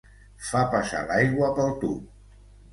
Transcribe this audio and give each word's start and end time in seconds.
Fa 0.47 0.61
passar 0.71 1.03
l'aigua 1.11 1.53
pel 1.61 1.73
tub. 1.87 2.11